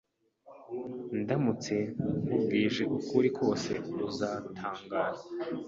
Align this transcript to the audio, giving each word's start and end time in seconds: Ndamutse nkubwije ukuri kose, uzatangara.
Ndamutse 1.21 1.73
nkubwije 2.23 2.83
ukuri 2.97 3.29
kose, 3.37 3.71
uzatangara. 4.07 5.17